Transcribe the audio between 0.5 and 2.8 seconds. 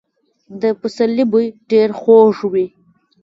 د پسرلي بوی ډېر خوږ وي.